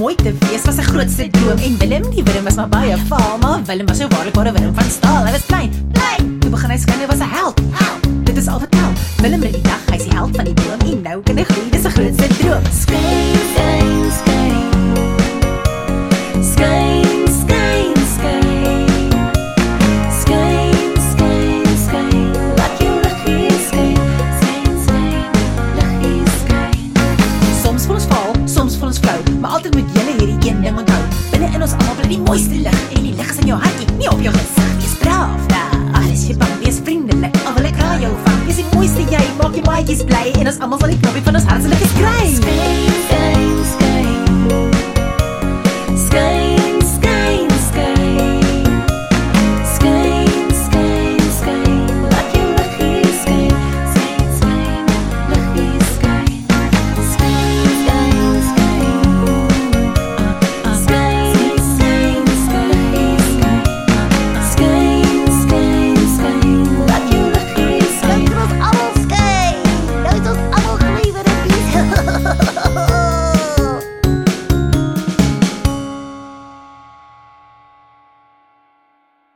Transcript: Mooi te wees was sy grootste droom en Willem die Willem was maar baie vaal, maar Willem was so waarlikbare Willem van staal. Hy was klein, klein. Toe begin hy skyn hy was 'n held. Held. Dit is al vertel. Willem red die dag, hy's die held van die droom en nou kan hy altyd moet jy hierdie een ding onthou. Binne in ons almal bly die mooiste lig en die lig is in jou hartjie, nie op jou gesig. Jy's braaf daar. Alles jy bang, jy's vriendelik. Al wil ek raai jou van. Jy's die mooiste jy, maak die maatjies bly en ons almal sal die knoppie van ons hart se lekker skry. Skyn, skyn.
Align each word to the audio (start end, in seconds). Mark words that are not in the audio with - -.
Mooi 0.00 0.14
te 0.16 0.30
wees 0.32 0.62
was 0.64 0.78
sy 0.80 0.84
grootste 0.86 1.26
droom 1.34 1.58
en 1.60 1.74
Willem 1.76 2.06
die 2.14 2.22
Willem 2.24 2.46
was 2.48 2.54
maar 2.56 2.70
baie 2.72 2.96
vaal, 3.10 3.36
maar 3.42 3.60
Willem 3.68 3.86
was 3.86 3.98
so 4.00 4.08
waarlikbare 4.08 4.52
Willem 4.52 4.72
van 4.74 4.88
staal. 4.90 5.26
Hy 5.26 5.32
was 5.34 5.44
klein, 5.46 5.74
klein. 5.92 6.30
Toe 6.40 6.50
begin 6.54 6.72
hy 6.72 6.78
skyn 6.80 7.02
hy 7.04 7.08
was 7.10 7.20
'n 7.20 7.28
held. 7.28 7.60
Held. 7.82 8.08
Dit 8.24 8.40
is 8.40 8.48
al 8.48 8.64
vertel. 8.64 8.96
Willem 9.20 9.44
red 9.44 9.52
die 9.52 9.66
dag, 9.68 9.82
hy's 9.92 10.08
die 10.08 10.16
held 10.16 10.36
van 10.36 10.48
die 10.48 10.54
droom 10.54 10.80
en 10.80 11.02
nou 11.02 11.20
kan 11.20 11.36
hy 11.36 11.44
altyd 29.60 29.74
moet 29.76 29.96
jy 29.96 30.12
hierdie 30.18 30.50
een 30.50 30.62
ding 30.64 30.78
onthou. 30.78 31.00
Binne 31.32 31.48
in 31.54 31.64
ons 31.64 31.74
almal 31.76 31.96
bly 31.98 32.08
die 32.08 32.20
mooiste 32.22 32.60
lig 32.64 32.78
en 32.96 33.04
die 33.04 33.12
lig 33.18 33.32
is 33.34 33.40
in 33.42 33.50
jou 33.50 33.58
hartjie, 33.60 33.88
nie 33.98 34.08
op 34.08 34.22
jou 34.24 34.32
gesig. 34.36 34.70
Jy's 34.80 34.96
braaf 35.02 35.44
daar. 35.52 35.76
Alles 36.00 36.24
jy 36.28 36.36
bang, 36.40 36.56
jy's 36.64 36.80
vriendelik. 36.86 37.36
Al 37.44 37.58
wil 37.58 37.68
ek 37.68 37.82
raai 37.82 38.06
jou 38.06 38.14
van. 38.24 38.40
Jy's 38.48 38.62
die 38.62 38.68
mooiste 38.72 39.04
jy, 39.12 39.22
maak 39.42 39.52
die 39.58 39.66
maatjies 39.68 40.06
bly 40.08 40.26
en 40.38 40.52
ons 40.54 40.64
almal 40.64 40.80
sal 40.80 40.94
die 40.94 41.00
knoppie 41.04 41.26
van 41.28 41.42
ons 41.42 41.52
hart 41.52 41.66
se 41.66 41.74
lekker 41.74 41.94
skry. 41.96 42.16
Skyn, 42.22 42.36
skyn. 42.40 42.59